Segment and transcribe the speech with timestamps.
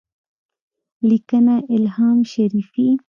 [1.07, 2.87] -لیکنه: الهام شریفي